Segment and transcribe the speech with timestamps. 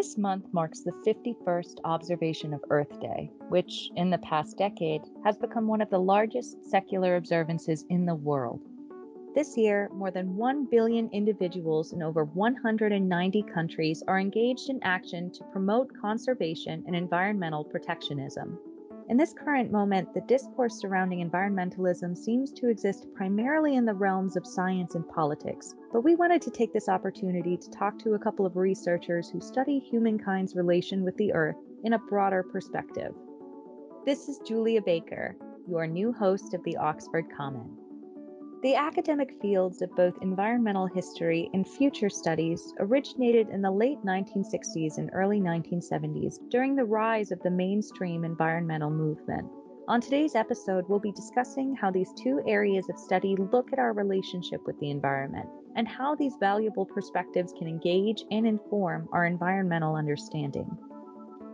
[0.00, 5.36] This month marks the 51st observation of Earth Day, which, in the past decade, has
[5.36, 8.62] become one of the largest secular observances in the world.
[9.34, 15.30] This year, more than 1 billion individuals in over 190 countries are engaged in action
[15.32, 18.58] to promote conservation and environmental protectionism.
[19.10, 24.36] In this current moment, the discourse surrounding environmentalism seems to exist primarily in the realms
[24.36, 28.18] of science and politics, but we wanted to take this opportunity to talk to a
[28.20, 33.12] couple of researchers who study humankind's relation with the Earth in a broader perspective.
[34.06, 35.36] This is Julia Baker,
[35.66, 37.79] your new host of the Oxford Comment.
[38.62, 44.98] The academic fields of both environmental history and future studies originated in the late 1960s
[44.98, 49.48] and early 1970s during the rise of the mainstream environmental movement.
[49.88, 53.94] On today's episode, we'll be discussing how these two areas of study look at our
[53.94, 59.96] relationship with the environment and how these valuable perspectives can engage and inform our environmental
[59.96, 60.68] understanding.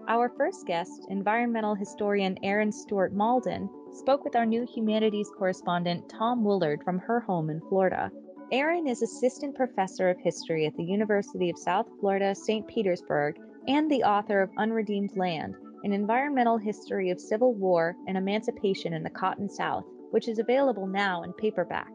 [0.09, 6.45] Our first guest, environmental historian Erin Stewart Mauldin, spoke with our new humanities correspondent Tom
[6.45, 8.11] Willard from her home in Florida.
[8.53, 12.67] Erin is assistant professor of history at the University of South Florida, St.
[12.69, 18.93] Petersburg, and the author of Unredeemed Land, an environmental history of civil war and emancipation
[18.93, 21.91] in the Cotton South, which is available now in paperback.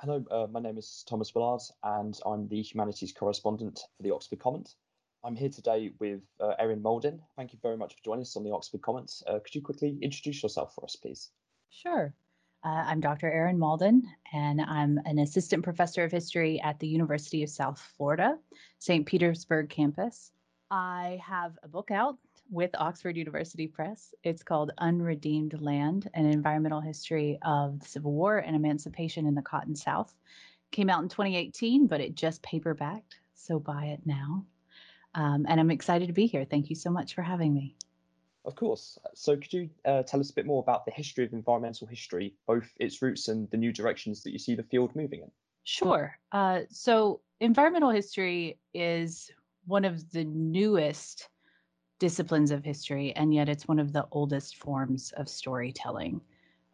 [0.00, 4.38] Hello, uh, my name is Thomas Willard, and I'm the humanities correspondent for the Oxford
[4.38, 4.72] Comment.
[5.22, 7.20] I'm here today with uh, Erin Mauldin.
[7.36, 9.22] Thank you very much for joining us on the Oxford Comments.
[9.26, 11.30] Uh, could you quickly introduce yourself for us, please?
[11.68, 12.14] Sure.
[12.64, 13.30] Uh, I'm Dr.
[13.30, 18.38] Erin Mauldin, and I'm an assistant professor of history at the University of South Florida,
[18.78, 19.04] St.
[19.04, 20.32] Petersburg campus.
[20.70, 22.18] I have a book out
[22.50, 24.14] with Oxford University Press.
[24.24, 29.42] It's called Unredeemed Land An Environmental History of the Civil War and Emancipation in the
[29.42, 30.14] Cotton South.
[30.70, 34.44] Came out in 2018, but it just paperbacked, so buy it now.
[35.14, 36.44] Um, and I'm excited to be here.
[36.44, 37.76] Thank you so much for having me.
[38.44, 38.98] Of course.
[39.14, 42.34] So, could you uh, tell us a bit more about the history of environmental history,
[42.46, 45.30] both its roots and the new directions that you see the field moving in?
[45.64, 46.18] Sure.
[46.32, 49.30] Uh, so, environmental history is
[49.66, 51.28] one of the newest
[51.98, 56.20] disciplines of history, and yet it's one of the oldest forms of storytelling.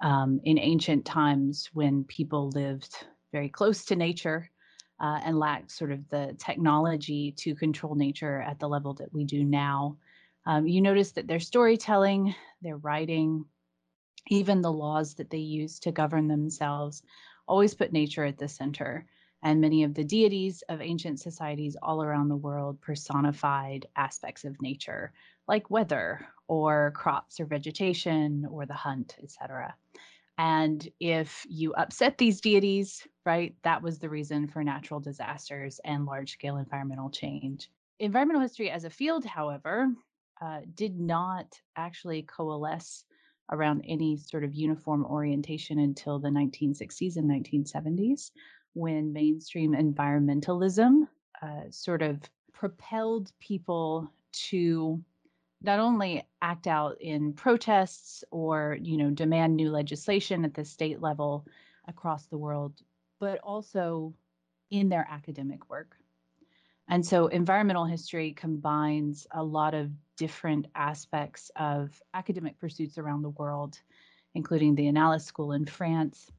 [0.00, 2.94] Um, in ancient times, when people lived
[3.32, 4.50] very close to nature,
[5.00, 9.24] uh, and lacked sort of the technology to control nature at the level that we
[9.24, 9.96] do now.
[10.46, 13.44] Um, you notice that their storytelling, their writing,
[14.28, 17.02] even the laws that they use to govern themselves
[17.46, 19.06] always put nature at the center.
[19.42, 24.60] And many of the deities of ancient societies all around the world personified aspects of
[24.60, 25.12] nature,
[25.46, 29.74] like weather or crops or vegetation or the hunt, etc.
[30.38, 36.04] And if you upset these deities, right, that was the reason for natural disasters and
[36.04, 37.70] large scale environmental change.
[37.98, 39.88] Environmental history as a field, however,
[40.40, 43.04] uh, did not actually coalesce
[43.50, 48.30] around any sort of uniform orientation until the 1960s and 1970s,
[48.74, 51.08] when mainstream environmentalism
[51.40, 52.20] uh, sort of
[52.52, 55.02] propelled people to
[55.62, 61.00] not only act out in protests or you know demand new legislation at the state
[61.00, 61.46] level
[61.88, 62.74] across the world
[63.18, 64.12] but also
[64.70, 65.96] in their academic work.
[66.88, 73.30] And so environmental history combines a lot of different aspects of academic pursuits around the
[73.30, 73.78] world
[74.34, 76.30] including the annales school in france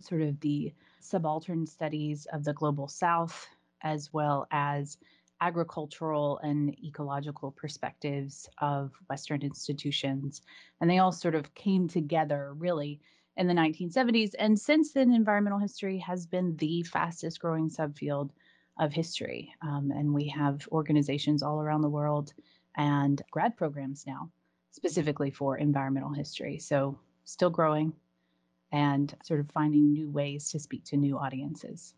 [0.00, 3.46] sort of the subaltern studies of the global south
[3.82, 4.98] as well as
[5.44, 10.40] agricultural and ecological perspectives of Western institutions.
[10.80, 13.00] And they all sort of came together really
[13.36, 14.30] in the 1970s.
[14.38, 18.30] And since then, environmental history has been the fastest growing subfield
[18.78, 19.52] of history.
[19.60, 22.32] Um, and we have organizations all around the world
[22.76, 24.30] and grad programs now
[24.70, 26.58] specifically for environmental history.
[26.58, 27.92] So, still growing
[28.72, 31.94] and sort of finding new ways to speak to new audiences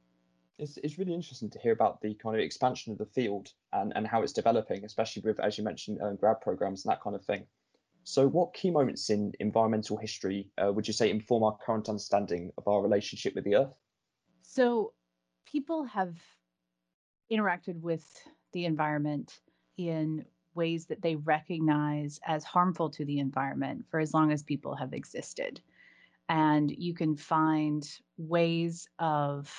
[0.58, 3.92] it's, it's really interesting to hear about the kind of expansion of the field and,
[3.94, 7.16] and how it's developing, especially with, as you mentioned, uh, grad programs and that kind
[7.16, 7.46] of thing.
[8.04, 12.52] So, what key moments in environmental history uh, would you say inform our current understanding
[12.56, 13.74] of our relationship with the Earth?
[14.42, 14.92] So,
[15.44, 16.14] people have
[17.30, 18.04] interacted with
[18.52, 19.40] the environment
[19.76, 20.24] in
[20.54, 24.94] ways that they recognize as harmful to the environment for as long as people have
[24.94, 25.60] existed.
[26.28, 27.86] And you can find
[28.16, 29.52] ways of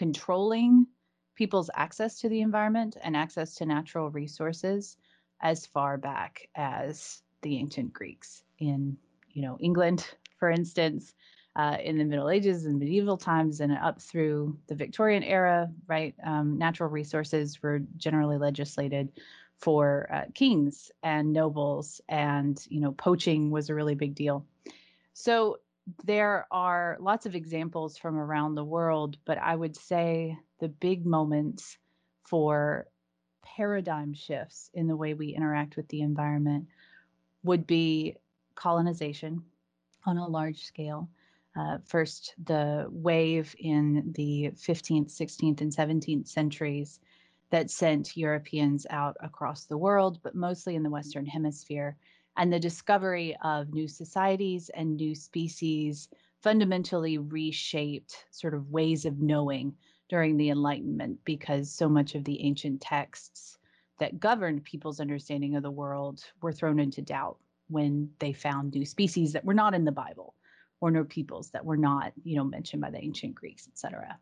[0.00, 0.86] controlling
[1.34, 4.96] people's access to the environment and access to natural resources
[5.42, 8.96] as far back as the ancient Greeks in,
[9.32, 10.08] you know, England,
[10.38, 11.12] for instance,
[11.54, 16.14] uh, in the Middle Ages and medieval times and up through the Victorian era, right?
[16.24, 19.12] Um, natural resources were generally legislated
[19.58, 24.46] for uh, kings and nobles, and you know, poaching was a really big deal.
[25.12, 25.58] So
[26.04, 31.06] there are lots of examples from around the world, but I would say the big
[31.06, 31.78] moments
[32.24, 32.86] for
[33.42, 36.66] paradigm shifts in the way we interact with the environment
[37.42, 38.16] would be
[38.54, 39.42] colonization
[40.06, 41.08] on a large scale.
[41.56, 47.00] Uh, first, the wave in the 15th, 16th, and 17th centuries
[47.50, 51.96] that sent Europeans out across the world, but mostly in the Western Hemisphere,
[52.36, 56.08] and the discovery of new societies and new species
[56.42, 59.74] fundamentally reshaped sort of ways of knowing
[60.08, 63.58] during the Enlightenment because so much of the ancient texts
[63.98, 67.38] that governed people's understanding of the world were thrown into doubt
[67.68, 70.34] when they found new species that were not in the Bible
[70.80, 74.18] or new peoples that were not, you know, mentioned by the ancient Greeks, etc.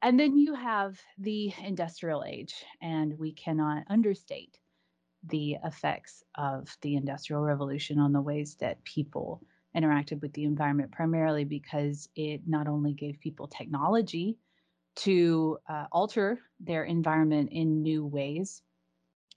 [0.00, 4.58] And then you have the industrial age, and we cannot understate
[5.28, 9.42] the effects of the industrial revolution on the ways that people
[9.76, 14.36] interacted with the environment primarily because it not only gave people technology
[14.94, 18.62] to uh, alter their environment in new ways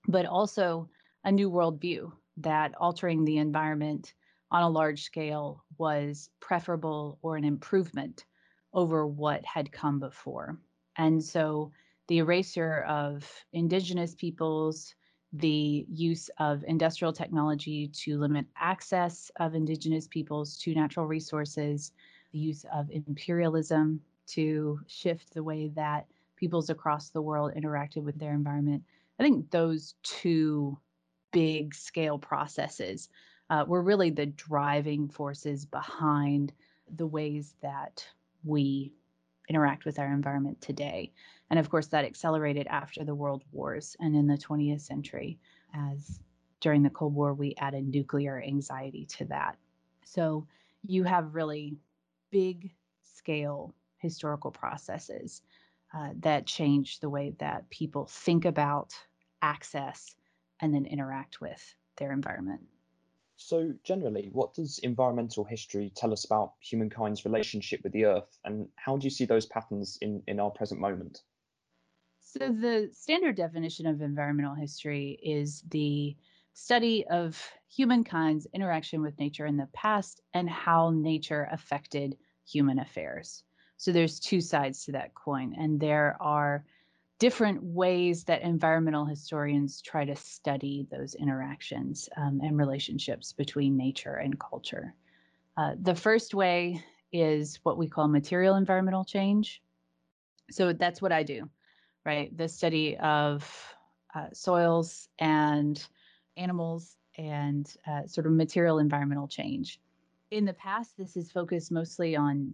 [0.08, 0.90] but also
[1.24, 4.14] a new worldview that altering the environment
[4.52, 8.26] on a large scale was preferable or an improvement
[8.74, 10.58] over what had come before.
[10.98, 11.72] And so
[12.08, 14.94] the erasure of indigenous peoples,
[15.40, 21.92] the use of industrial technology to limit access of indigenous peoples to natural resources,
[22.32, 26.06] the use of imperialism to shift the way that
[26.36, 28.84] peoples across the world interacted with their environment.
[29.20, 30.78] I think those two
[31.32, 33.10] big scale processes
[33.50, 36.54] uh, were really the driving forces behind
[36.96, 38.06] the ways that
[38.44, 38.94] we
[39.50, 41.12] interact with our environment today.
[41.50, 45.38] And of course, that accelerated after the world wars and in the 20th century,
[45.74, 46.20] as
[46.60, 49.58] during the Cold War, we added nuclear anxiety to that.
[50.04, 50.48] So
[50.84, 51.78] you have really
[52.32, 52.72] big
[53.04, 55.42] scale historical processes
[55.94, 58.94] uh, that change the way that people think about,
[59.42, 60.16] access,
[60.60, 62.62] and then interact with their environment.
[63.38, 68.70] So, generally, what does environmental history tell us about humankind's relationship with the Earth, and
[68.76, 71.24] how do you see those patterns in, in our present moment?
[72.20, 76.18] So, the standard definition of environmental history is the
[76.54, 83.44] study of humankind's interaction with nature in the past and how nature affected human affairs.
[83.78, 86.66] So, there's two sides to that coin, and there are
[87.18, 94.16] different ways that environmental historians try to study those interactions um, and relationships between nature
[94.16, 94.94] and culture.
[95.58, 96.84] Uh, the first way
[97.14, 99.62] is what we call material environmental change.
[100.52, 101.50] So that's what I do,
[102.06, 102.36] right?
[102.38, 103.50] The study of
[104.14, 105.84] uh, soils and
[106.36, 109.80] animals and uh, sort of material environmental change.
[110.32, 112.54] In the past, this is focused mostly on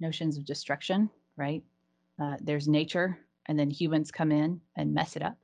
[0.00, 1.62] notions of destruction, right?
[2.20, 5.38] Uh, there's nature and then humans come in and mess it up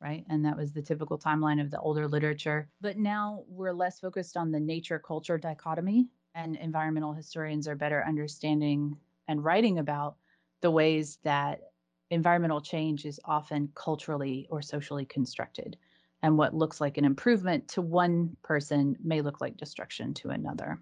[0.00, 0.24] right?
[0.28, 2.68] And that was the typical timeline of the older literature.
[2.82, 8.04] But now we're less focused on the nature culture dichotomy and environmental historians are better
[8.04, 8.98] understanding
[9.28, 10.16] and writing about
[10.60, 11.72] the ways that
[12.10, 15.76] environmental change is often culturally or socially constructed
[16.22, 20.78] and what looks like an improvement to one person may look like destruction to another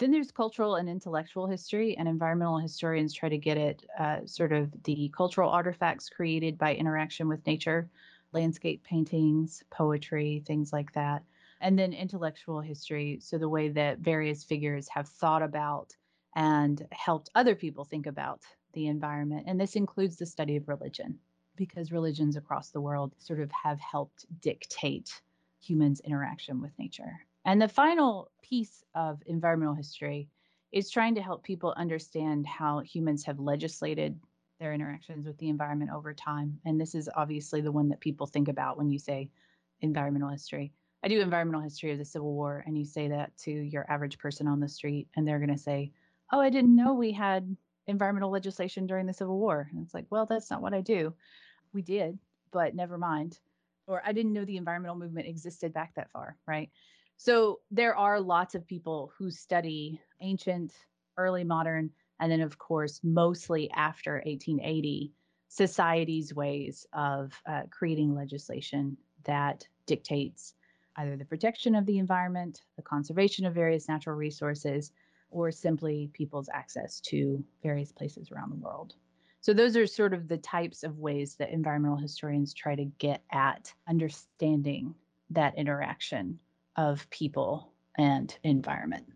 [0.00, 4.52] then there's cultural and intellectual history, and environmental historians try to get at uh, sort
[4.52, 7.88] of the cultural artifacts created by interaction with nature,
[8.32, 11.22] landscape paintings, poetry, things like that.
[11.60, 15.94] And then intellectual history, so the way that various figures have thought about
[16.34, 18.40] and helped other people think about
[18.72, 19.44] the environment.
[19.46, 21.18] And this includes the study of religion,
[21.56, 25.20] because religions across the world sort of have helped dictate
[25.60, 27.20] humans' interaction with nature.
[27.44, 30.28] And the final piece of environmental history
[30.72, 34.18] is trying to help people understand how humans have legislated
[34.60, 36.60] their interactions with the environment over time.
[36.64, 39.30] And this is obviously the one that people think about when you say
[39.80, 40.72] environmental history.
[41.02, 44.18] I do environmental history of the Civil War, and you say that to your average
[44.18, 45.92] person on the street, and they're going to say,
[46.30, 47.56] Oh, I didn't know we had
[47.86, 49.66] environmental legislation during the Civil War.
[49.72, 51.14] And it's like, Well, that's not what I do.
[51.72, 52.18] We did,
[52.52, 53.38] but never mind.
[53.86, 56.70] Or I didn't know the environmental movement existed back that far, right?
[57.22, 60.72] So there are lots of people who study ancient,
[61.18, 65.12] early modern, and then, of course, mostly after 1880,
[65.48, 70.54] society's ways of uh, creating legislation that dictates
[70.96, 74.90] either the protection of the environment, the conservation of various natural resources,
[75.30, 78.94] or simply people's access to various places around the world.
[79.42, 83.22] So, those are sort of the types of ways that environmental historians try to get
[83.30, 84.94] at understanding
[85.28, 86.38] that interaction
[86.76, 89.06] of people and environment.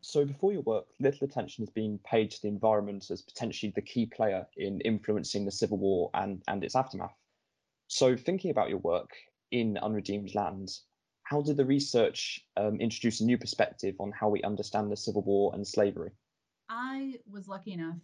[0.00, 3.82] So, before your work, little attention has been paid to the environment as potentially the
[3.82, 7.14] key player in influencing the Civil War and, and its aftermath.
[7.86, 9.10] So, thinking about your work
[9.52, 10.70] in Unredeemed Land,
[11.22, 15.22] how did the research um, introduce a new perspective on how we understand the Civil
[15.22, 16.10] War and slavery?
[16.68, 17.98] I was lucky enough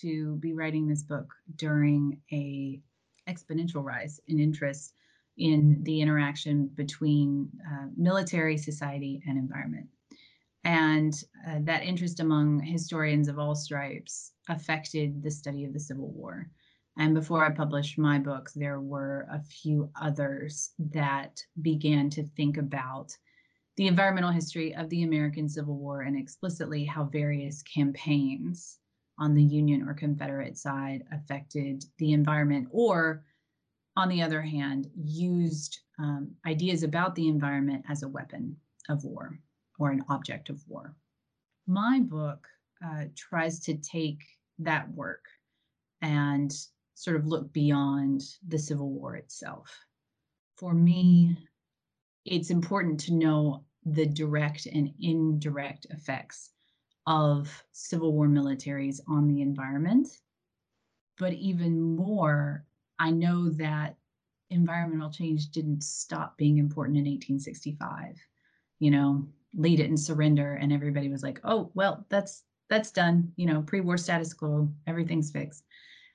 [0.00, 2.80] to be writing this book during a
[3.26, 4.94] exponential rise in interest
[5.38, 9.86] in the interaction between uh, military, society, and environment.
[10.64, 11.14] And
[11.48, 16.50] uh, that interest among historians of all stripes affected the study of the Civil War.
[16.98, 22.56] And before I published my books, there were a few others that began to think
[22.56, 23.16] about
[23.76, 28.78] the environmental history of the American Civil War and explicitly how various campaigns
[29.16, 33.24] on the Union or Confederate side affected the environment, or
[33.98, 38.56] on the other hand, used um, ideas about the environment as a weapon
[38.88, 39.36] of war
[39.80, 40.94] or an object of war.
[41.66, 42.46] My book
[42.84, 44.22] uh, tries to take
[44.60, 45.24] that work
[46.00, 46.54] and
[46.94, 49.76] sort of look beyond the Civil War itself.
[50.56, 51.36] For me,
[52.24, 56.50] it's important to know the direct and indirect effects
[57.08, 60.06] of Civil War militaries on the environment.
[61.18, 62.64] But even more,
[62.98, 63.96] I know that
[64.50, 68.16] environmental change didn't stop being important in 1865.
[68.80, 73.32] You know, lead it and surrender, and everybody was like, "Oh, well, that's that's done."
[73.36, 75.64] You know, pre-war status quo, everything's fixed.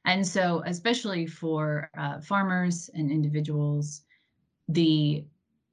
[0.05, 4.01] And so, especially for uh, farmers and individuals,
[4.67, 5.25] the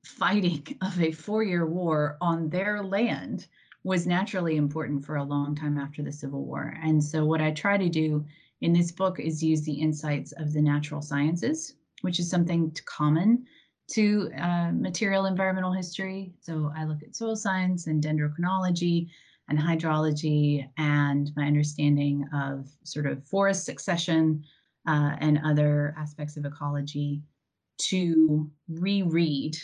[0.05, 3.47] fighting of a four year war on their land
[3.83, 6.75] was naturally important for a long time after the Civil War.
[6.83, 8.25] And so, what I try to do
[8.61, 13.45] in this book is use the insights of the natural sciences, which is something common
[13.93, 16.33] to uh, material environmental history.
[16.41, 19.09] So, I look at soil science and dendrochronology
[19.49, 24.45] and hydrology and my understanding of sort of forest succession
[24.87, 27.23] uh, and other aspects of ecology
[27.79, 29.57] to reread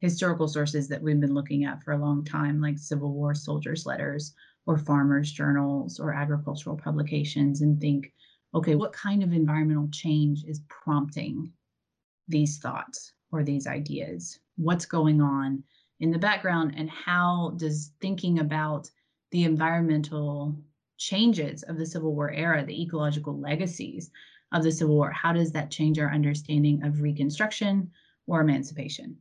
[0.00, 3.86] historical sources that we've been looking at for a long time, like Civil War soldiers'
[3.86, 4.34] letters
[4.70, 8.12] or farmers' journals or agricultural publications, and think,
[8.54, 11.52] okay, what kind of environmental change is prompting
[12.28, 14.38] these thoughts or these ideas?
[14.56, 15.64] What's going on?
[16.00, 18.90] in the background and how does thinking about
[19.30, 20.56] the environmental
[20.96, 24.10] changes of the Civil War era, the ecological legacies
[24.52, 27.90] of the Civil War, how does that change our understanding of Reconstruction
[28.26, 29.16] or emancipation?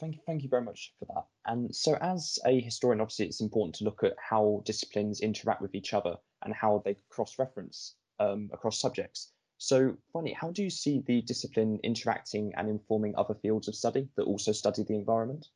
[0.00, 1.26] Thank you, thank you very much for that.
[1.46, 5.74] And so, as a historian, obviously, it's important to look at how disciplines interact with
[5.74, 9.32] each other and how they cross reference um, across subjects.
[9.58, 14.08] So, funny, how do you see the discipline interacting and informing other fields of study
[14.16, 15.46] that also study the environment?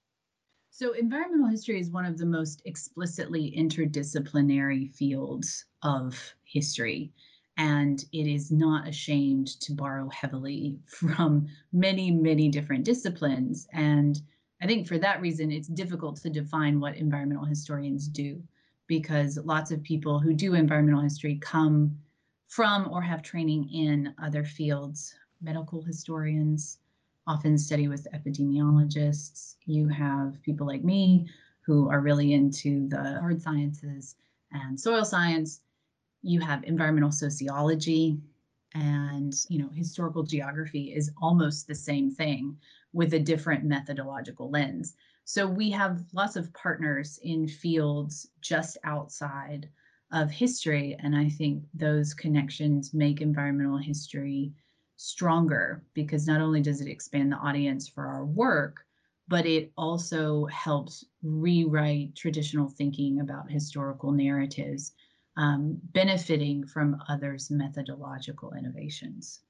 [0.71, 7.13] So, environmental history is one of the most explicitly interdisciplinary fields of history.
[7.59, 13.69] And it is not ashamed to borrow heavily from many, many different disciplines.
[13.73, 14.21] And
[14.63, 18.43] I think for that reason, it's difficult to define what environmental historians do
[18.87, 21.99] because lots of people who do environmental history come
[22.47, 26.79] from or have training in other fields medical historians,
[27.27, 29.57] often study with epidemiologists.
[29.67, 31.29] You have people like me
[31.61, 34.17] who are really into the hard sciences
[34.53, 35.61] and soil science.
[36.29, 38.21] You have environmental sociology
[38.75, 42.59] and you know historical geography is almost the same thing
[42.93, 44.95] with a different methodological lens.
[45.25, 49.71] So we have lots of partners in fields just outside
[50.13, 54.53] of history and I think those connections make environmental history
[54.97, 58.85] stronger because not only does it expand the audience for our work,
[59.29, 64.93] but it also helps rewrite traditional thinking about historical narratives,
[65.39, 69.41] um, benefiting from others' methodological innovations.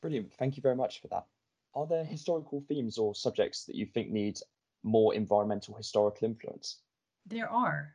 [0.00, 0.32] Brilliant.
[0.32, 1.26] Thank you very much for that.
[1.74, 4.38] Are there historical themes or subjects that you think need
[4.82, 6.78] more environmental historical influence?
[7.26, 7.92] There are.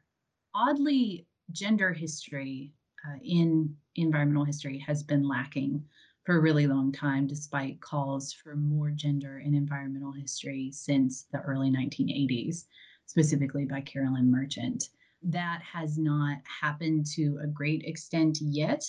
[0.53, 2.73] Oddly, gender history
[3.05, 5.83] uh, in environmental history has been lacking
[6.23, 11.39] for a really long time, despite calls for more gender in environmental history since the
[11.41, 12.65] early 1980s,
[13.05, 14.89] specifically by Carolyn Merchant.
[15.23, 18.83] That has not happened to a great extent yet,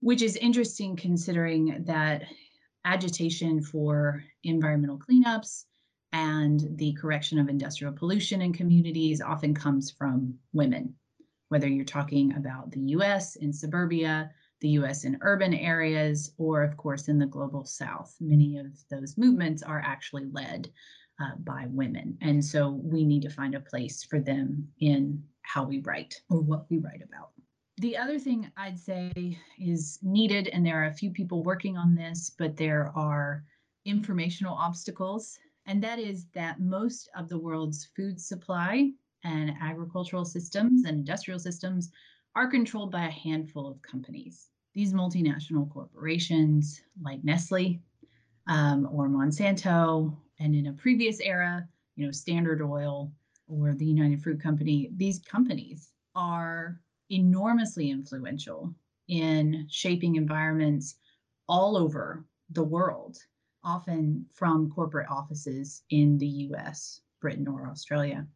[0.00, 2.24] which is interesting considering that
[2.84, 5.64] agitation for environmental cleanups
[6.12, 10.94] and the correction of industrial pollution in communities often comes from women.
[11.48, 16.76] whether you're talking about the US in suburbia, the US in urban areas, or of
[16.76, 18.16] course in the global south.
[18.20, 20.72] Many of those movements are actually led
[21.20, 22.18] uh, by women.
[22.20, 26.40] And so we need to find a place for them in how we write or
[26.40, 27.30] what we write about.
[27.78, 31.94] The other thing I'd say is needed, and there are a few people working on
[31.94, 33.44] this, but there are
[33.84, 35.38] informational obstacles.
[35.66, 38.90] And that is that most of the world's food supply
[39.24, 41.90] and agricultural systems and industrial systems
[42.36, 44.48] are controlled by a handful of companies.
[44.74, 47.80] These multinational corporations, like Nestle
[48.46, 53.10] um, or Monsanto, and in a previous era, you know, Standard Oil
[53.48, 58.74] or the United Fruit Company, these companies are enormously influential
[59.08, 60.96] in shaping environments
[61.48, 63.18] all over the world,
[63.62, 68.26] often from corporate offices in the US, Britain, or Australia.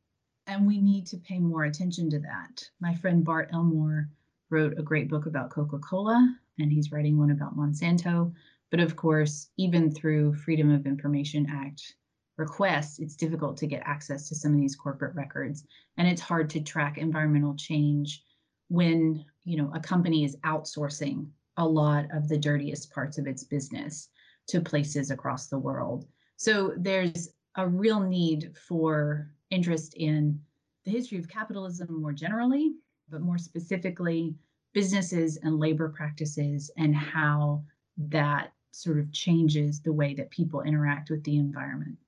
[0.46, 2.68] And we need to pay more attention to that.
[2.80, 4.08] My friend Bart Elmore
[4.50, 8.32] wrote a great book about Coca Cola, and he's writing one about Monsanto.
[8.70, 11.94] But of course, even through Freedom of Information Act
[12.38, 15.64] requests, it's difficult to get access to some of these corporate records.
[15.98, 18.22] And it's hard to track environmental change
[18.68, 21.26] when you know a company is outsourcing
[21.56, 24.08] a lot of the dirtiest parts of its business
[24.46, 26.06] to places across the world.
[26.36, 30.40] So there's a real need for interest in
[30.84, 32.74] the history of capitalism more generally,
[33.10, 34.36] but more specifically,
[34.72, 37.64] businesses and labor practices and how
[37.96, 41.98] that sort of changes the way that people interact with the environment.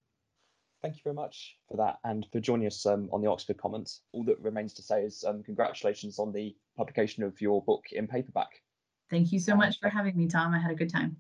[0.83, 4.01] Thank you very much for that and for joining us um, on the Oxford Commons.
[4.13, 8.07] All that remains to say is um, congratulations on the publication of your book in
[8.07, 8.63] paperback.
[9.11, 10.55] Thank you so much for having me, Tom.
[10.55, 11.17] I had a good time.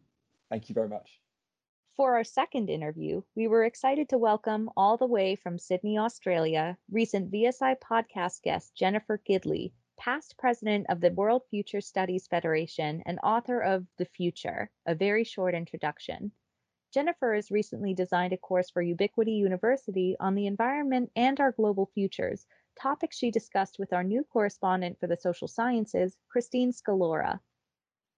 [0.48, 1.20] Thank you very much.
[1.96, 6.78] For our second interview, we were excited to welcome all the way from Sydney, Australia,
[6.90, 13.18] recent VSI podcast guest Jennifer Gidley, past president of the World Future Studies Federation and
[13.22, 16.32] author of The Future, a very short introduction.
[16.92, 21.88] Jennifer has recently designed a course for Ubiquity University on the environment and our global
[21.94, 22.46] futures,
[22.80, 27.38] topics she discussed with our new correspondent for the social sciences, Christine Scalora.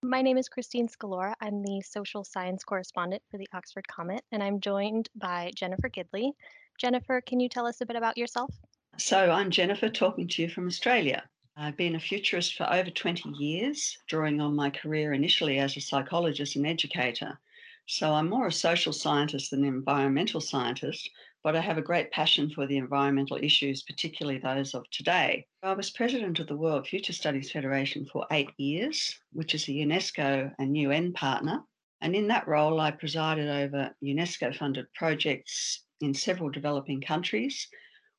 [0.02, 1.34] My name is Christine Scalora.
[1.42, 6.32] I'm the social science correspondent for the Oxford Comment, and I'm joined by Jennifer Gidley.
[6.78, 8.54] Jennifer, can you tell us a bit about yourself?
[8.96, 11.24] So, I'm Jennifer talking to you from Australia.
[11.58, 15.80] I've been a futurist for over 20 years, drawing on my career initially as a
[15.82, 17.38] psychologist and educator.
[17.86, 21.10] So I'm more a social scientist than an environmental scientist,
[21.42, 25.46] but I have a great passion for the environmental issues, particularly those of today.
[25.62, 29.72] I was president of the World Future Studies Federation for eight years, which is a
[29.72, 31.62] UNESCO and UN partner.
[32.00, 37.68] And in that role, I presided over UNESCO funded projects in several developing countries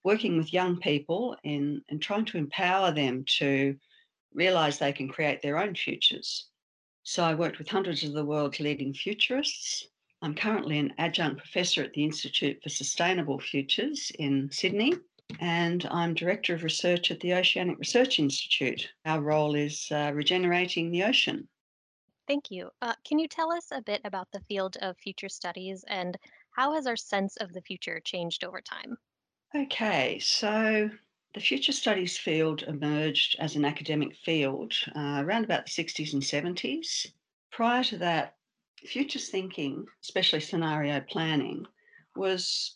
[0.03, 3.75] working with young people and, and trying to empower them to
[4.33, 6.49] realize they can create their own futures.
[7.03, 9.87] So I worked with hundreds of the world's leading futurists.
[10.21, 14.93] I'm currently an adjunct professor at the Institute for Sustainable Futures in Sydney,
[15.41, 18.89] and I'm director of research at the Oceanic Research Institute.
[19.05, 21.49] Our role is uh, regenerating the ocean.
[22.25, 22.69] Thank you.
[22.81, 26.17] Uh, can you tell us a bit about the field of future studies and
[26.51, 28.97] how has our sense of the future changed over time?
[29.53, 30.89] Okay, so
[31.33, 36.21] the future studies field emerged as an academic field uh, around about the 60s and
[36.21, 37.07] 70s.
[37.51, 38.35] Prior to that,
[38.85, 41.65] futures thinking, especially scenario planning,
[42.15, 42.75] was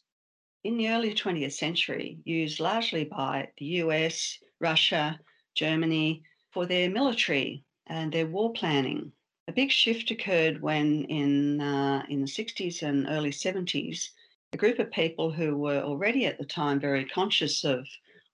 [0.64, 5.20] in the early 20th century used largely by the US, Russia,
[5.54, 9.12] Germany for their military and their war planning.
[9.48, 14.10] A big shift occurred when, in, uh, in the 60s and early 70s,
[14.52, 17.88] a group of people who were already at the time very conscious of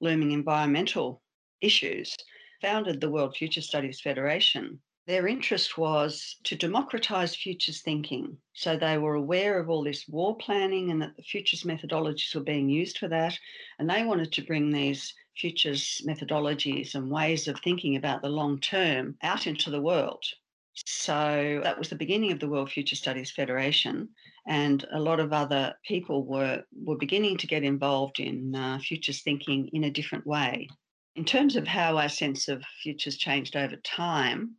[0.03, 1.21] looming environmental
[1.61, 2.15] issues
[2.61, 4.79] founded the World Future Studies Federation.
[5.05, 8.37] Their interest was to democratize futures thinking.
[8.53, 12.41] So they were aware of all this war planning and that the futures methodologies were
[12.41, 13.37] being used for that.
[13.79, 18.59] And they wanted to bring these futures methodologies and ways of thinking about the long
[18.59, 20.23] term out into the world.
[20.85, 24.09] So that was the beginning of the World Future Studies Federation,
[24.47, 29.21] and a lot of other people were were beginning to get involved in uh, futures
[29.21, 30.67] thinking in a different way.
[31.15, 34.55] In terms of how our sense of futures changed over time,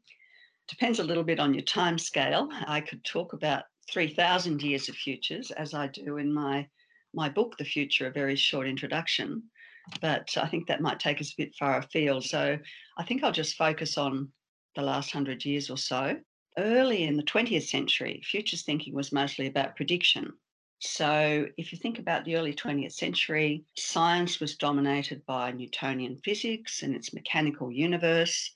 [0.69, 2.49] depends a little bit on your time scale.
[2.67, 6.67] I could talk about 3,000 years of futures, as I do in my
[7.13, 9.45] my book, The Future, a very short introduction.
[10.01, 12.25] But I think that might take us a bit far afield.
[12.25, 12.59] So
[12.97, 14.33] I think I'll just focus on
[14.75, 16.17] the last hundred years or so.
[16.57, 20.35] Early in the 20th century, futures thinking was mostly about prediction.
[20.79, 26.83] So, if you think about the early 20th century, science was dominated by Newtonian physics
[26.83, 28.53] and its mechanical universe,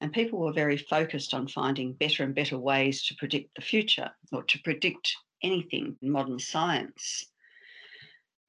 [0.00, 4.10] and people were very focused on finding better and better ways to predict the future
[4.32, 7.26] or to predict anything in modern science.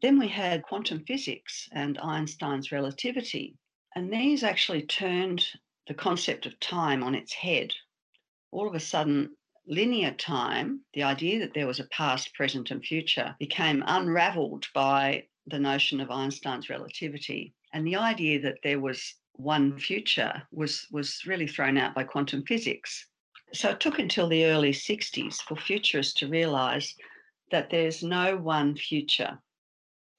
[0.01, 3.57] Then we had quantum physics and Einstein's relativity,
[3.95, 5.45] and these actually turned
[5.87, 7.73] the concept of time on its head.
[8.55, 9.35] All of a sudden,
[9.67, 15.27] linear time, the idea that there was a past, present, and future, became unraveled by
[15.45, 17.53] the notion of Einstein's relativity.
[17.73, 22.45] And the idea that there was one future was, was really thrown out by quantum
[22.45, 23.05] physics.
[23.51, 26.95] So it took until the early 60s for futurists to realize
[27.51, 29.37] that there's no one future.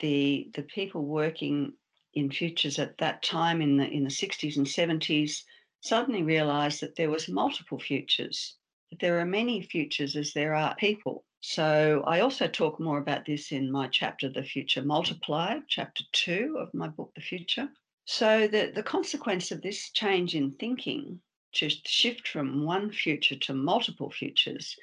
[0.00, 1.72] The, the people working
[2.12, 5.42] in futures at that time in the, in the 60s and 70s
[5.86, 8.56] suddenly realized that there was multiple futures
[8.90, 11.24] that there are many futures as there are people.
[11.40, 16.56] So I also talk more about this in my chapter, The Future Multiplied, chapter two
[16.58, 17.68] of my book, The Future.
[18.04, 21.20] So the, the consequence of this change in thinking
[21.54, 24.76] to shift from one future to multiple futures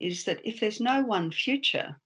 [0.00, 2.00] is that if there's no one future,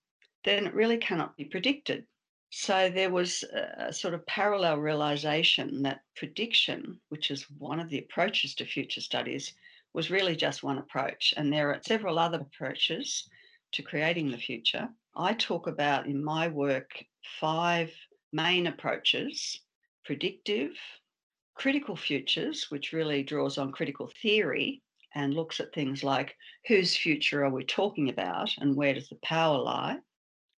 [0.44, 2.06] then it really cannot be predicted.
[2.54, 7.98] So there was a sort of parallel realization that prediction, which is one of the
[7.98, 9.54] approaches to future studies,
[9.94, 11.32] was really just one approach.
[11.34, 13.26] And there are several other approaches
[13.72, 14.90] to creating the future.
[15.16, 17.02] I talk about in my work
[17.40, 17.90] five
[18.34, 19.58] main approaches
[20.04, 20.72] predictive,
[21.54, 24.82] critical futures, which really draws on critical theory
[25.14, 26.36] and looks at things like
[26.66, 29.98] whose future are we talking about and where does the power lie.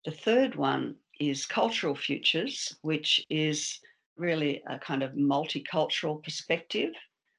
[0.04, 3.80] The third one is cultural futures, which is
[4.16, 6.92] really a kind of multicultural perspective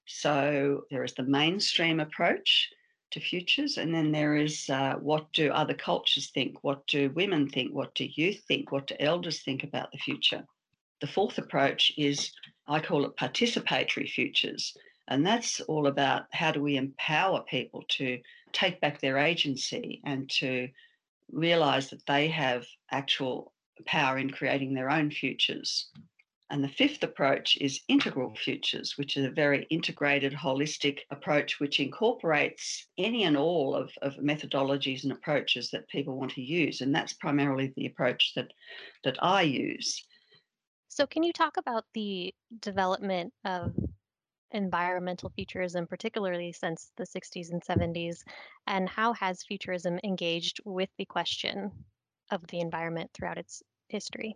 [0.06, 2.70] so there is the mainstream approach
[3.12, 6.64] to futures, and then there is uh, what do other cultures think?
[6.64, 7.74] What do women think?
[7.74, 8.72] What do youth think?
[8.72, 10.46] What do elders think about the future?
[11.02, 12.32] The fourth approach is,
[12.68, 14.76] I call it participatory futures.
[15.08, 18.20] And that's all about how do we empower people to
[18.54, 20.70] take back their agency and to
[21.32, 25.90] realize that they have actual power in creating their own futures.
[26.52, 31.80] And the fifth approach is integral futures, which is a very integrated, holistic approach which
[31.80, 36.82] incorporates any and all of, of methodologies and approaches that people want to use.
[36.82, 38.52] And that's primarily the approach that,
[39.04, 40.06] that I use.
[40.88, 43.74] So, can you talk about the development of
[44.52, 48.22] environmental futurism, particularly since the 60s and 70s,
[48.68, 51.72] and how has futurism engaged with the question
[52.32, 54.36] of the environment throughout its history?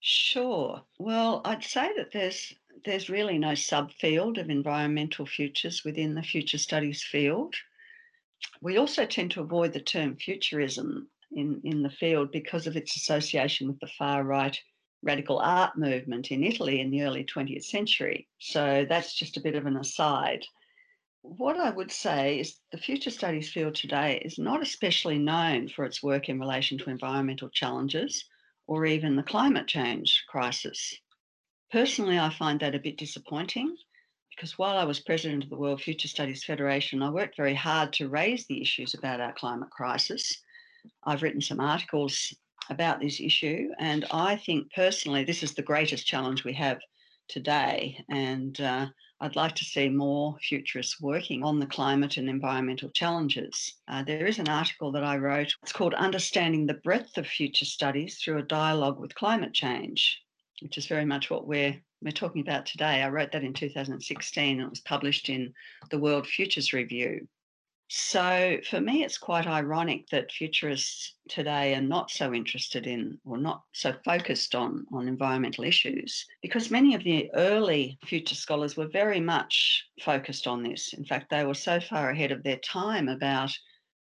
[0.00, 0.82] Sure.
[0.98, 6.58] Well, I'd say that there's there's really no subfield of environmental futures within the future
[6.58, 7.54] studies field.
[8.60, 12.96] We also tend to avoid the term futurism in, in the field because of its
[12.96, 14.58] association with the far right
[15.02, 18.26] radical art movement in Italy in the early 20th century.
[18.38, 20.44] So that's just a bit of an aside.
[21.26, 25.86] What I would say is the future studies field today is not especially known for
[25.86, 28.28] its work in relation to environmental challenges
[28.66, 30.94] or even the climate change crisis.
[31.72, 33.74] Personally, I find that a bit disappointing
[34.28, 37.94] because while I was president of the World Future Studies Federation, I worked very hard
[37.94, 40.42] to raise the issues about our climate crisis.
[41.04, 42.36] I've written some articles
[42.68, 46.80] about this issue, and I think personally this is the greatest challenge we have
[47.28, 48.04] today.
[48.10, 48.88] And uh,
[49.20, 53.74] I'd like to see more futurists working on the climate and environmental challenges.
[53.88, 55.54] Uh, there is an article that I wrote.
[55.62, 60.20] It's called Understanding the Breadth of Future Studies Through a Dialogue with Climate Change,
[60.60, 63.02] which is very much what we're we're talking about today.
[63.02, 65.54] I wrote that in 2016 and it was published in
[65.90, 67.26] the World Futures Review.
[67.88, 73.36] So for me, it's quite ironic that futurists today are not so interested in or
[73.36, 78.88] not so focused on, on environmental issues because many of the early future scholars were
[78.88, 80.94] very much focused on this.
[80.94, 83.52] In fact, they were so far ahead of their time about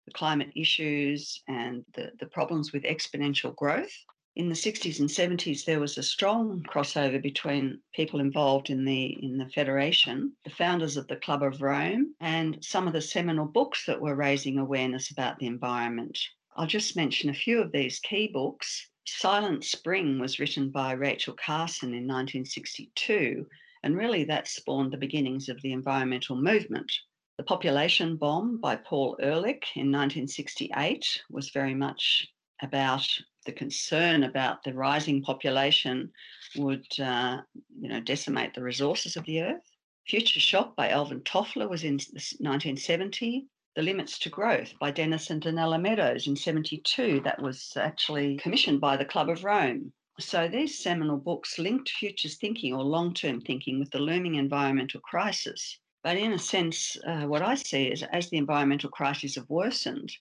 [0.06, 3.92] the climate issues and the, the problems with exponential growth
[4.34, 9.18] in the 60s and 70s there was a strong crossover between people involved in the
[9.22, 13.44] in the federation the founders of the club of rome and some of the seminal
[13.44, 16.18] books that were raising awareness about the environment.
[16.56, 18.88] I'll just mention a few of these key books.
[19.06, 23.46] Silent spring was written by rachel carson in 1962
[23.82, 26.90] and really that spawned the beginnings of the environmental movement.
[27.36, 32.31] The population bomb by paul ehrlich in 1968 was very much
[32.62, 33.06] about
[33.44, 36.12] the concern about the rising population
[36.56, 37.42] would, uh,
[37.80, 39.70] you know, decimate the resources of the earth.
[40.06, 43.46] Future Shock by Alvin Toffler was in 1970.
[43.74, 47.20] The Limits to Growth by Dennis and Donella Meadows in 72.
[47.20, 49.92] That was actually commissioned by the Club of Rome.
[50.20, 55.00] So these seminal books linked futures thinking or long term thinking with the looming environmental
[55.00, 55.78] crisis.
[56.02, 60.12] But in a sense, uh, what I see is as the environmental crises have worsened,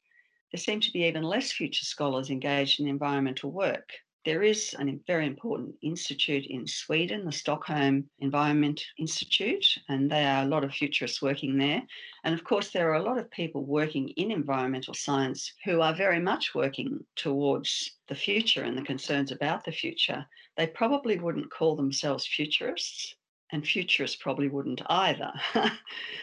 [0.52, 3.90] there seem to be even less future scholars engaged in environmental work.
[4.24, 10.44] There is a very important institute in Sweden, the Stockholm Environment Institute, and there are
[10.44, 11.82] a lot of futurists working there.
[12.24, 15.96] And of course, there are a lot of people working in environmental science who are
[15.96, 20.28] very much working towards the future and the concerns about the future.
[20.56, 23.16] They probably wouldn't call themselves futurists,
[23.52, 25.32] and futurists probably wouldn't either.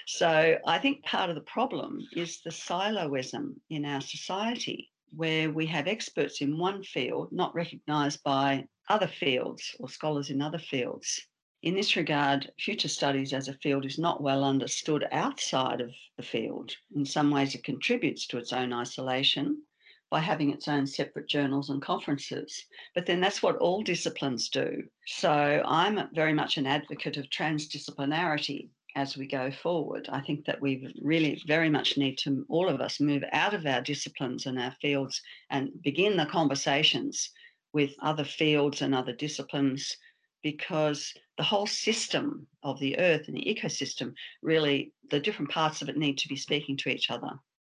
[0.07, 5.67] so I think part of the problem is the siloism in our society where we
[5.67, 11.27] have experts in one field not recognised by other fields or scholars in other fields.
[11.62, 16.23] In this regard, future studies as a field is not well understood outside of the
[16.23, 16.77] field.
[16.95, 19.62] In some ways, it contributes to its own isolation
[20.11, 22.64] by having its own separate journals and conferences.
[22.94, 24.83] But then that's what all disciplines do.
[25.07, 30.09] So I'm very much an advocate of transdisciplinarity as we go forward.
[30.11, 33.66] I think that we really very much need to, all of us, move out of
[33.66, 37.31] our disciplines and our fields and begin the conversations
[37.73, 39.97] with other fields and other disciplines
[40.42, 45.88] because the whole system of the earth and the ecosystem really, the different parts of
[45.88, 47.31] it need to be speaking to each other.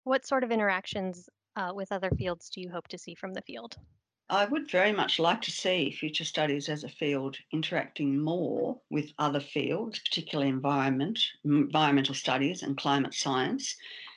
[0.04, 3.42] What sort of interactions uh, with other fields do you hope to see from the
[3.42, 3.76] field?
[4.28, 9.12] I would very much like to see future studies as a field interacting more with
[9.18, 13.74] other fields, particularly environment, environmental studies and climate science,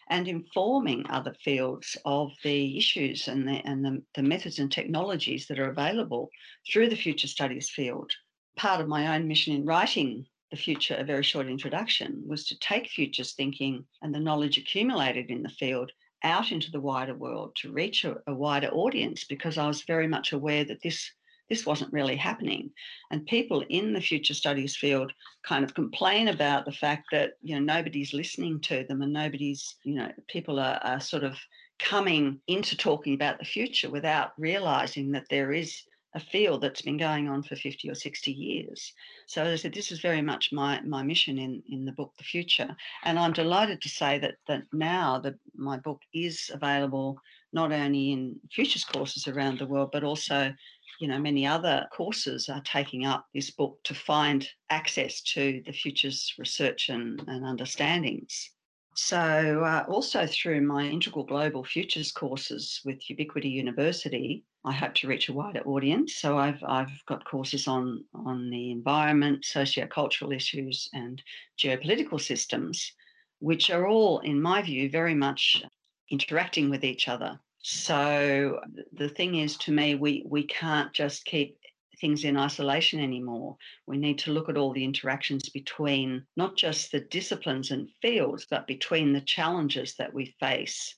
[0.10, 5.48] and informing other fields of the issues and the, and the, the methods and technologies
[5.48, 6.30] that are available
[6.72, 8.12] through the future studies field.
[8.56, 12.60] Part of my own mission in writing the future, a very short introduction, was to
[12.60, 15.92] take futures thinking and the knowledge accumulated in the field
[16.24, 20.08] out into the wider world to reach a, a wider audience because I was very
[20.08, 21.12] much aware that this
[21.50, 22.72] this wasn't really happening.
[23.12, 25.12] And people in the future studies field
[25.44, 29.76] kind of complain about the fact that, you know, nobody's listening to them and nobody's,
[29.84, 31.38] you know, people are, are sort of
[31.80, 35.84] coming into talking about the future without realizing that there is
[36.16, 38.94] a field that's been going on for 50 or 60 years.
[39.28, 42.14] So as I said, this is very much my, my mission in, in the book,
[42.18, 42.76] The Future.
[43.04, 47.20] And I'm delighted to say that, that now that my book is available
[47.52, 50.54] not only in futures courses around the world, but also,
[51.00, 55.72] you know, many other courses are taking up this book to find access to the
[55.72, 58.53] futures research and, and understandings.
[58.96, 65.08] So, uh, also through my Integral Global Futures courses with Ubiquity University, I hope to
[65.08, 66.16] reach a wider audience.
[66.16, 71.22] So, I've, I've got courses on, on the environment, sociocultural issues, and
[71.58, 72.94] geopolitical systems,
[73.40, 75.64] which are all, in my view, very much
[76.12, 77.40] interacting with each other.
[77.64, 78.60] So,
[78.92, 81.58] the thing is, to me, we, we can't just keep
[82.00, 83.58] things in isolation anymore.
[83.88, 88.46] We need to look at all the interactions between not just the disciplines and fields,
[88.50, 90.96] but between the challenges that we face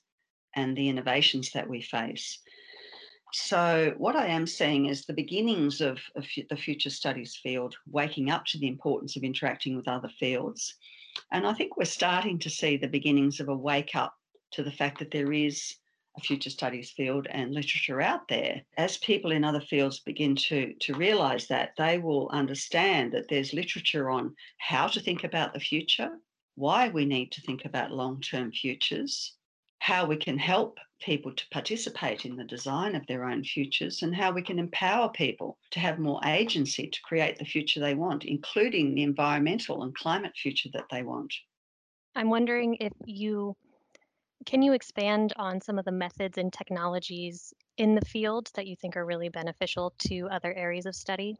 [0.54, 2.38] and the innovations that we face.
[3.32, 8.30] So, what I am seeing is the beginnings of, of, the future studies field waking
[8.30, 10.74] up to the importance of interacting with other fields.
[11.32, 14.14] And I think we're starting to see the beginnings of a wake up
[14.52, 15.76] to the fact that there is
[16.20, 18.62] future studies field and literature out there.
[18.76, 23.52] As people in other fields begin to, to realize that, they will understand that there's
[23.52, 26.10] literature on how to think about the future,
[26.54, 29.34] why we need to think about long term futures,
[29.80, 34.14] how we can help people to participate in the design of their own futures, and
[34.14, 38.24] how we can empower people to have more agency to create the future they want,
[38.24, 41.32] including the environmental and climate future that they want.
[42.14, 43.54] I'm wondering if you
[44.44, 48.76] can you expand on some of the methods and technologies in the field that you
[48.76, 51.36] think are really beneficial to other areas of study?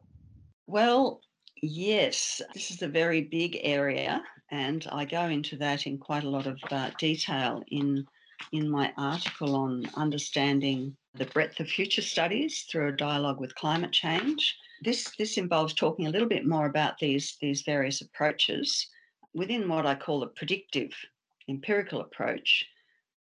[0.67, 1.21] Well,
[1.61, 6.29] yes, this is a very big area, and I go into that in quite a
[6.29, 8.05] lot of uh, detail in
[8.51, 13.91] in my article on understanding the breadth of future studies through a dialogue with climate
[13.91, 14.55] change.
[14.83, 18.87] This this involves talking a little bit more about these these various approaches
[19.33, 20.91] within what I call a predictive
[21.49, 22.65] empirical approach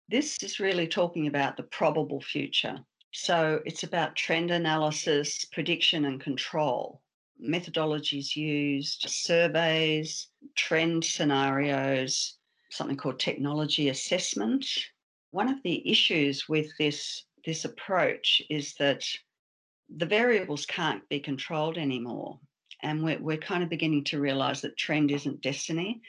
[0.08, 2.78] this is really talking about the probable future.
[3.12, 7.00] So it's about trend analysis, prediction, and control.
[7.42, 12.36] Methodologies used, surveys, trend scenarios,
[12.70, 14.66] something called technology assessment.
[15.30, 19.04] One of the issues with this, this approach is that
[19.96, 22.38] the variables can't be controlled anymore.
[22.82, 26.00] And we're, we're kind of beginning to realize that trend isn't destiny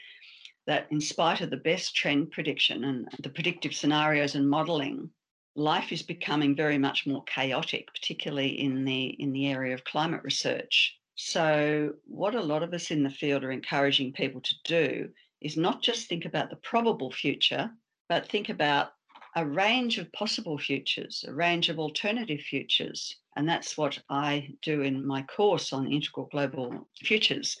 [0.68, 5.10] that in spite of the best trend prediction and the predictive scenarios and modeling,
[5.56, 10.20] life is becoming very much more chaotic, particularly in the in the area of climate
[10.22, 10.94] research.
[11.14, 15.08] So what a lot of us in the field are encouraging people to do
[15.40, 17.70] is not just think about the probable future,
[18.10, 18.92] but think about
[19.36, 23.16] a range of possible futures, a range of alternative futures.
[23.36, 27.56] And that's what I do in my course on integral global futures,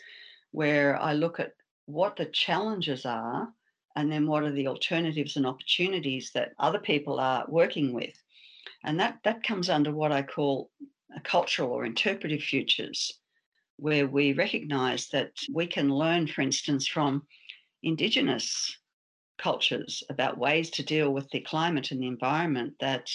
[0.50, 1.52] where I look at
[1.88, 3.48] what the challenges are
[3.96, 8.14] and then what are the alternatives and opportunities that other people are working with.
[8.84, 10.70] And that, that comes under what I call
[11.24, 13.18] cultural or interpretive futures,
[13.76, 17.26] where we recognize that we can learn, for instance, from
[17.82, 18.76] Indigenous
[19.38, 23.08] cultures about ways to deal with the climate and the environment that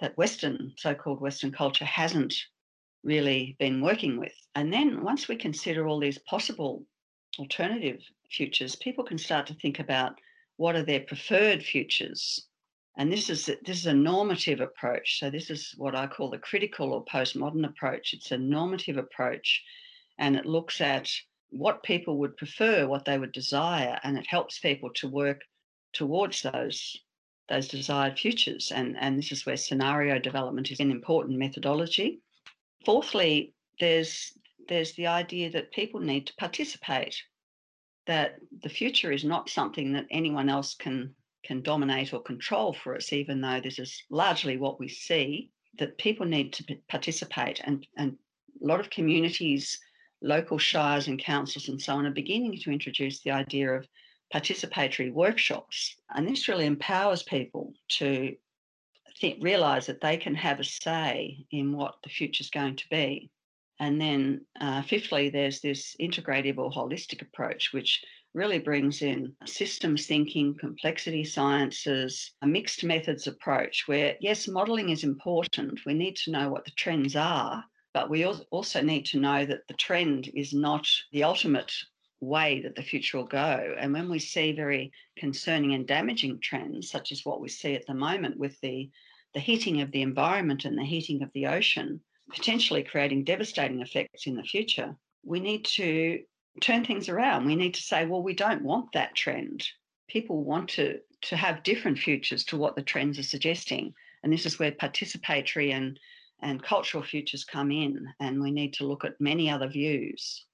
[0.00, 2.34] that Western, so-called Western culture hasn't
[3.02, 4.34] really been working with.
[4.54, 6.84] And then once we consider all these possible
[7.38, 10.20] alternative futures, people can start to think about
[10.56, 12.46] what are their preferred futures.
[12.96, 15.18] And this is this is a normative approach.
[15.18, 18.14] So this is what I call the critical or postmodern approach.
[18.14, 19.62] It's a normative approach,
[20.18, 21.10] and it looks at
[21.50, 25.40] what people would prefer, what they would desire, and it helps people to work
[25.92, 26.96] towards those
[27.48, 28.72] those desired futures.
[28.74, 32.20] And, and this is where scenario development is an important methodology.
[32.84, 34.32] Fourthly, there's
[34.68, 37.22] there's the idea that people need to participate,
[38.06, 42.96] that the future is not something that anyone else can can dominate or control for
[42.96, 47.60] us, even though this is largely what we see, that people need to participate.
[47.64, 48.16] And, and
[48.62, 49.78] a lot of communities,
[50.22, 53.86] local shires and councils and so on are beginning to introduce the idea of
[54.32, 55.96] participatory workshops.
[56.14, 58.34] And this really empowers people to
[59.20, 62.88] think, realize that they can have a say in what the future is going to
[62.90, 63.30] be.
[63.80, 70.06] And then, uh, fifthly, there's this integrative or holistic approach, which really brings in systems
[70.06, 75.80] thinking, complexity sciences, a mixed methods approach, where yes, modeling is important.
[75.86, 79.66] We need to know what the trends are, but we also need to know that
[79.68, 81.72] the trend is not the ultimate
[82.20, 83.74] way that the future will go.
[83.78, 87.86] And when we see very concerning and damaging trends, such as what we see at
[87.86, 88.90] the moment with the,
[89.34, 94.26] the heating of the environment and the heating of the ocean, potentially creating devastating effects
[94.26, 96.20] in the future, we need to
[96.60, 97.46] turn things around.
[97.46, 99.66] We need to say, well, we don't want that trend.
[100.08, 103.94] People want to, to have different futures to what the trends are suggesting.
[104.22, 105.98] And this is where participatory and,
[106.40, 108.06] and cultural futures come in.
[108.20, 110.44] And we need to look at many other views.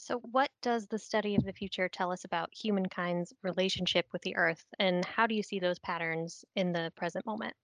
[0.00, 4.36] So, what does the study of the future tell us about humankind's relationship with the
[4.36, 7.54] Earth, and how do you see those patterns in the present moment?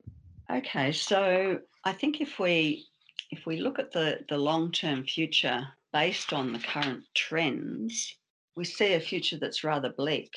[0.50, 2.88] Okay, so I think if we
[3.30, 8.16] if we look at the, the long-term future based on the current trends,
[8.56, 10.32] we see a future that's rather bleak.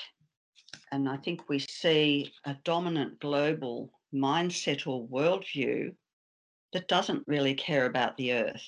[0.91, 5.95] And I think we see a dominant global mindset or worldview
[6.73, 8.65] that doesn't really care about the earth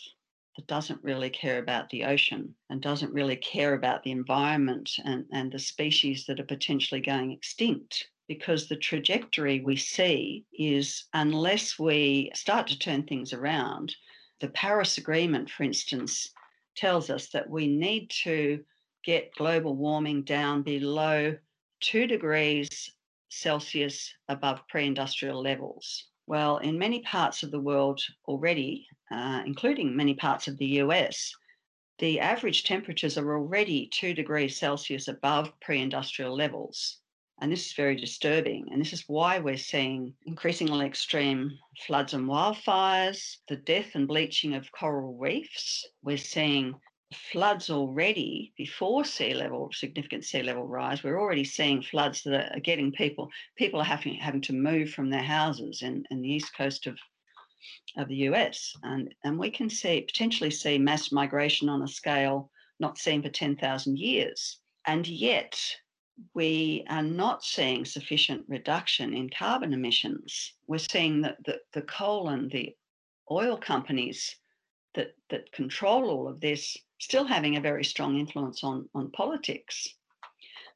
[0.60, 5.26] that doesn't really care about the ocean and doesn't really care about the environment and,
[5.32, 8.10] and the species that are potentially going extinct.
[8.28, 13.96] Because the trajectory we see is unless we start to turn things around,
[14.40, 16.30] the Paris Agreement, for instance,
[16.76, 18.64] tells us that we need to
[19.04, 21.36] get global warming down below
[21.80, 22.92] two degrees
[23.30, 26.06] Celsius above pre industrial levels.
[26.26, 31.34] Well, in many parts of the world already, uh, including many parts of the US,
[31.98, 36.99] the average temperatures are already two degrees Celsius above pre industrial levels.
[37.42, 38.68] And this is very disturbing.
[38.72, 44.56] And this is why we're seeing increasingly extreme floods and wildfires, the death and bleaching
[44.56, 45.88] of coral reefs.
[46.04, 46.76] We're seeing
[47.32, 51.04] floods already before sea level, significant sea level rise.
[51.04, 55.10] We're already seeing floods that are getting people, people are having, having to move from
[55.10, 57.00] their houses in, in the east coast of,
[57.98, 58.74] of the US.
[58.84, 63.30] And, and we can see potentially see mass migration on a scale not seen for
[63.30, 64.58] 10,000 years.
[64.86, 65.60] And yet,
[66.34, 70.54] we are not seeing sufficient reduction in carbon emissions.
[70.68, 72.76] We're seeing that the, the coal and the
[73.32, 74.36] oil companies
[74.96, 79.96] that, that control all of this still having a very strong influence on, on politics.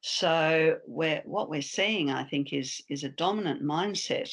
[0.02, 4.32] So we're, what we're seeing, I think, is, is a dominant mindset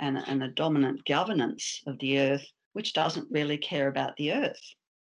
[0.00, 4.60] and, and a dominant governance of the earth, which doesn't really care about the earth,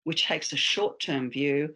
[0.03, 1.73] which takes a short-term view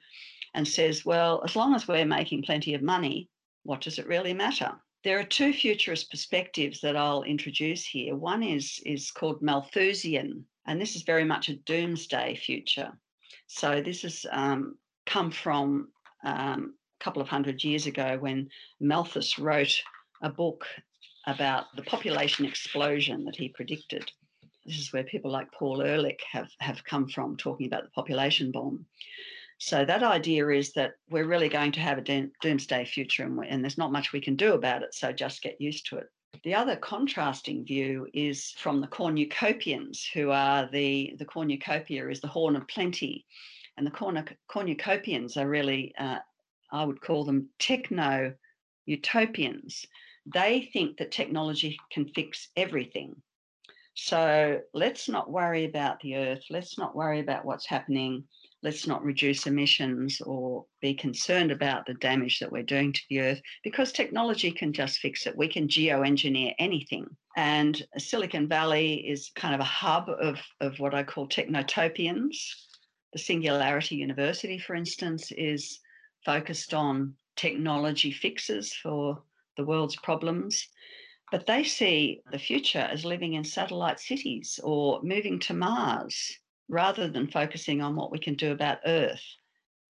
[0.53, 3.29] and says, well, as long as we're making plenty of money,
[3.65, 4.71] what does it really matter?
[5.03, 8.15] There are two futurist perspectives that I'll introduce here.
[8.15, 12.91] One is, is called Malthusian, and this is very much a doomsday future.
[13.47, 15.89] So this has um, come from
[16.23, 18.49] um, couple of hundred years ago when
[18.79, 19.79] Malthus wrote
[20.21, 20.65] a book
[21.27, 24.09] about the population explosion that he predicted.
[24.65, 28.51] This is where people like Paul Ehrlich have, have come from, talking about the population
[28.51, 28.85] bomb.
[29.57, 33.63] So that idea is that we're really going to have a doomsday future and, and
[33.63, 36.07] there's not much we can do about it, so just get used to it.
[36.43, 42.27] The other contrasting view is from the cornucopians, who are the, the cornucopia is the
[42.27, 43.25] horn of plenty.
[43.77, 46.19] And the cornucopians are really, uh,
[46.71, 48.33] I would call them techno
[48.85, 49.85] utopians.
[50.25, 53.15] They think that technology can fix everything.
[53.93, 56.43] So let's not worry about the earth.
[56.49, 58.25] Let's not worry about what's happening
[58.65, 63.19] let's not reduce emissions or be concerned about the damage that we're doing to the
[63.21, 65.37] earth because technology can just fix it.
[65.37, 67.05] We can geoengineer anything.
[67.37, 72.35] And Silicon Valley is kind of a hub of, of what I call technotopians.
[73.13, 75.79] The Singularity University, for instance, is
[76.25, 79.21] focused on technology fixes for
[79.57, 80.67] the world's problems.
[81.31, 87.07] But they see the future as living in satellite cities or moving to Mars rather
[87.07, 89.23] than focusing on what we can do about Earth.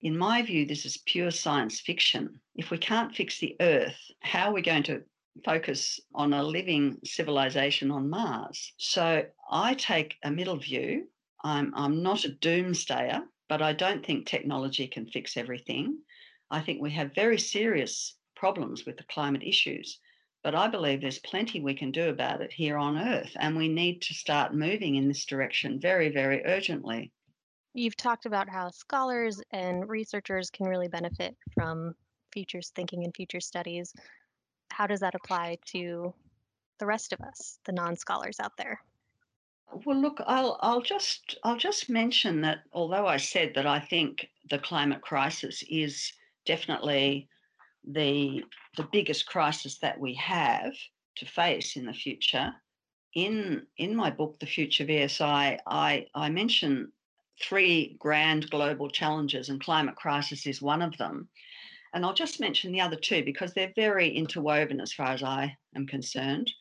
[0.01, 2.39] In my view, this is pure science fiction.
[2.55, 5.03] If we can't fix the Earth, how are we going to
[5.43, 8.73] focus on a living civilization on Mars?
[8.77, 11.07] So I take a middle view.
[11.43, 15.99] I'm, I'm not a doomsdayer, but I don't think technology can fix everything.
[16.51, 19.99] I think we have very serious problems with the climate issues.
[20.45, 23.67] But I believe there's plenty we can do about it here on Earth, and we
[23.67, 27.11] need to start moving in this direction very, very urgently.
[27.73, 31.95] You've talked about how scholars and researchers can really benefit from
[32.31, 33.91] futures thinking and future studies.
[34.71, 36.13] How does that apply to
[36.77, 38.79] the rest of us, the non-scholars out there?
[39.83, 44.29] Well, look, I'll I'll just I'll just mention that although I said that I think
[44.51, 46.13] the climate crisis is
[46.45, 47.29] definitely
[47.87, 48.43] the
[48.77, 50.73] the biggest crisis that we have
[51.17, 52.53] to face in the future.
[53.13, 56.91] In in my book, The Future VSI, I, I mention
[57.41, 61.29] three grand global challenges, and climate crisis is one of them.
[61.93, 65.55] And I'll just mention the other two because they're very interwoven as far as I
[65.75, 66.51] am concerned.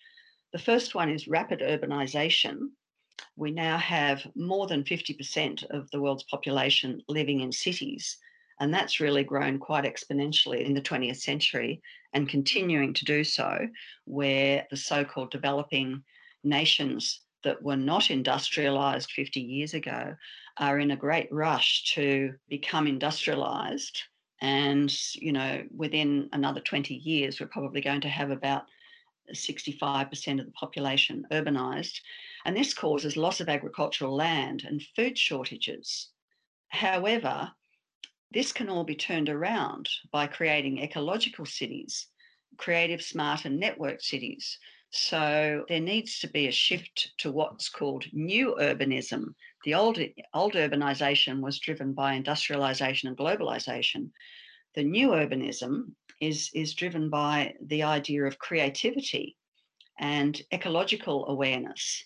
[0.53, 2.69] The first one is rapid urbanization.
[3.37, 8.17] We now have more than 50% of the world's population living in cities.
[8.61, 11.83] And that's really grown quite exponentially in the 20th century
[12.13, 13.69] and continuing to do so,
[14.05, 16.03] where the so called developing
[16.45, 20.15] nations that were not industrialized 50 years ago
[20.59, 24.03] are in a great rush to become industrialized.
[24.41, 28.65] And, you know, within another 20 years, we're probably going to have about
[29.33, 32.01] 65% of the population urbanized.
[32.45, 36.11] And this causes loss of agricultural land and food shortages.
[36.69, 37.51] However,
[38.31, 42.09] this can all be turned around by creating ecological cities,
[42.57, 44.59] creative, smart, and networked cities.
[44.91, 49.35] So there needs to be a shift to what's called new urbanism.
[49.65, 49.99] The old,
[50.33, 54.11] old urbanisation was driven by industrialisation and globalisation.
[54.75, 59.37] The new urbanism is, is driven by the idea of creativity
[59.99, 62.05] and ecological awareness.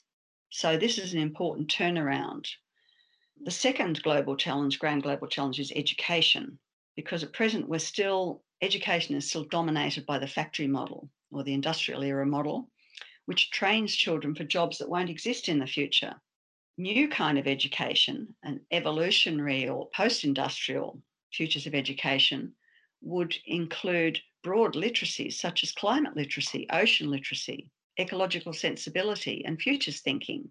[0.50, 2.46] So this is an important turnaround.
[3.44, 6.58] The second global challenge, grand global challenge, is education,
[6.96, 11.54] because at present we're still, education is still dominated by the factory model or the
[11.54, 12.70] industrial era model,
[13.26, 16.20] which trains children for jobs that won't exist in the future.
[16.76, 21.00] New kind of education, an evolutionary or post industrial
[21.32, 22.54] futures of education,
[23.02, 30.50] would include broad literacies such as climate literacy, ocean literacy, ecological sensibility, and futures thinking.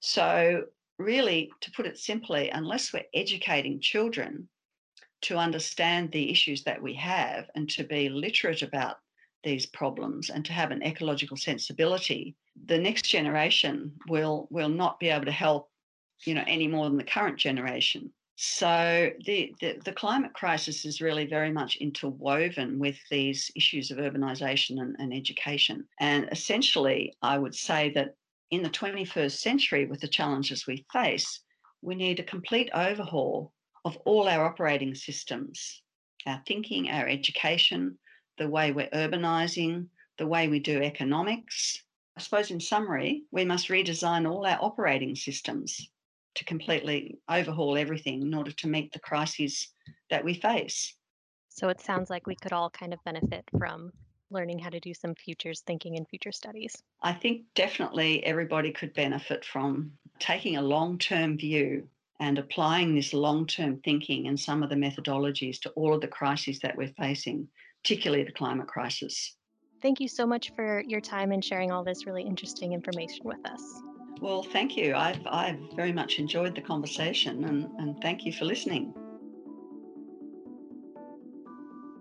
[0.00, 0.66] So
[0.98, 4.48] really, to put it simply, unless we're educating children
[5.22, 8.96] to understand the issues that we have and to be literate about
[9.44, 12.36] these problems and to have an ecological sensibility,
[12.66, 15.70] the next generation will will not be able to help,
[16.24, 18.12] you know, any more than the current generation.
[18.40, 23.98] So the, the, the climate crisis is really very much interwoven with these issues of
[23.98, 25.84] urbanisation and, and education.
[25.98, 28.14] And essentially, I would say that
[28.50, 31.40] in the 21st century, with the challenges we face,
[31.82, 33.52] we need a complete overhaul
[33.84, 35.82] of all our operating systems,
[36.26, 37.98] our thinking, our education,
[38.38, 39.86] the way we're urbanising,
[40.18, 41.82] the way we do economics.
[42.16, 45.90] I suppose, in summary, we must redesign all our operating systems
[46.34, 49.72] to completely overhaul everything in order to meet the crises
[50.10, 50.94] that we face.
[51.48, 53.92] So it sounds like we could all kind of benefit from
[54.30, 56.82] learning how to do some futures thinking and future studies?
[57.02, 61.88] I think definitely everybody could benefit from taking a long term view
[62.20, 66.08] and applying this long term thinking and some of the methodologies to all of the
[66.08, 67.48] crises that we're facing,
[67.82, 69.36] particularly the climate crisis.
[69.80, 73.44] Thank you so much for your time and sharing all this really interesting information with
[73.46, 73.62] us.
[74.20, 74.96] Well, thank you.
[74.96, 78.92] I've, I've very much enjoyed the conversation and, and thank you for listening.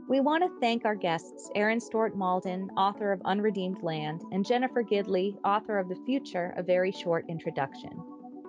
[0.10, 4.82] We want to thank our guests, Erin Stewart Mauldin, author of Unredeemed Land, and Jennifer
[4.82, 8.02] Gidley, author of The Future, A Very Short Introduction.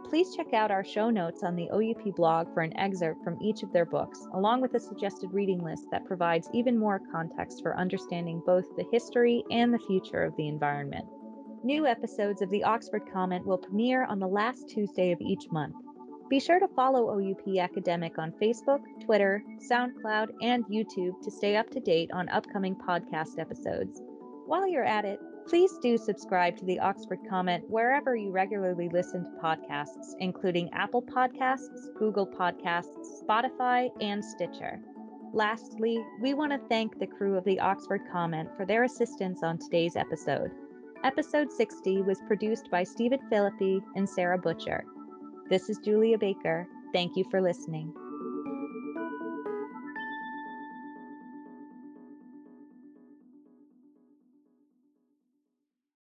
[0.08, 3.64] Please check out our show notes on the OUP blog for an excerpt from each
[3.64, 7.76] of their books, along with a suggested reading list that provides even more context for
[7.76, 11.06] understanding both the history and the future of the environment.
[11.64, 15.74] New episodes of the Oxford Comment will premiere on the last Tuesday of each month.
[16.28, 21.70] Be sure to follow OUP Academic on Facebook, Twitter, SoundCloud, and YouTube to stay up
[21.70, 24.02] to date on upcoming podcast episodes.
[24.46, 29.24] While you're at it, Please do subscribe to the Oxford Comment wherever you regularly listen
[29.24, 34.78] to podcasts, including Apple Podcasts, Google Podcasts, Spotify, and Stitcher.
[35.32, 39.56] Lastly, we want to thank the crew of the Oxford Comment for their assistance on
[39.56, 40.50] today's episode.
[41.02, 44.84] Episode 60 was produced by Steven Filippi and Sarah Butcher.
[45.48, 46.68] This is Julia Baker.
[46.92, 47.94] Thank you for listening.